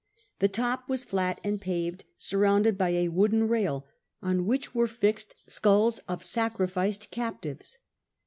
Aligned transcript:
The 0.39 0.47
top 0.47 0.89
was 0.89 1.03
flat 1.03 1.39
and 1.43 1.61
paved, 1.61 2.05
surrounded 2.17 2.75
by 2.75 2.89
a 2.89 3.07
Avooden 3.07 3.47
mil, 3.47 3.85
on 4.19 4.47
'which 4.47 4.73
were 4.73 4.87
fixed 4.87 5.35
skulls 5.47 5.99
of 6.07 6.25
sacrificed 6.25 7.11
cai)tivcs. 7.11 7.77